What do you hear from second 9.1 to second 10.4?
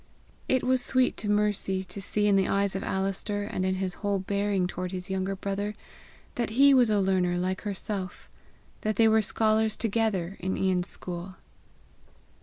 scholars together